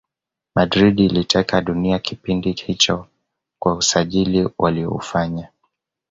[0.55, 3.07] Madrid iliteka dunia kipindi hicho
[3.59, 5.49] kwa usajiri waliyoufanya